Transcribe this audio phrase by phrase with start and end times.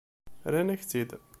[0.49, 1.11] Rran-ak-tt-id.